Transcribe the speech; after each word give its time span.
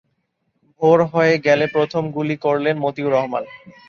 ভোর 0.81 0.99
হয়ে 1.13 1.35
গেলে 1.45 1.65
প্রথম 1.75 2.03
গুলি 2.15 2.35
করলেন 2.45 2.75
মতিউর 2.83 3.13
রহমান। 3.15 3.43